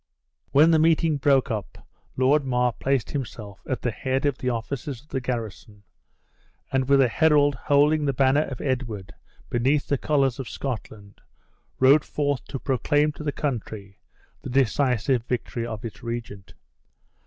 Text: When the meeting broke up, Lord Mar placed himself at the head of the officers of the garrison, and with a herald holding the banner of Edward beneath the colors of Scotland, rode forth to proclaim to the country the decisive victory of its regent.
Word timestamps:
When 0.51 0.71
the 0.71 0.79
meeting 0.79 1.17
broke 1.17 1.51
up, 1.51 1.87
Lord 2.17 2.43
Mar 2.43 2.73
placed 2.73 3.11
himself 3.11 3.61
at 3.67 3.83
the 3.83 3.91
head 3.91 4.25
of 4.25 4.39
the 4.39 4.49
officers 4.49 5.03
of 5.03 5.09
the 5.09 5.21
garrison, 5.21 5.83
and 6.71 6.89
with 6.89 7.01
a 7.01 7.07
herald 7.07 7.53
holding 7.53 8.05
the 8.05 8.11
banner 8.11 8.41
of 8.45 8.61
Edward 8.61 9.13
beneath 9.51 9.85
the 9.85 9.99
colors 9.99 10.39
of 10.39 10.49
Scotland, 10.49 11.21
rode 11.79 12.03
forth 12.03 12.43
to 12.45 12.57
proclaim 12.57 13.11
to 13.11 13.23
the 13.23 13.31
country 13.31 13.99
the 14.41 14.49
decisive 14.49 15.21
victory 15.25 15.67
of 15.67 15.85
its 15.85 16.01
regent. 16.01 16.55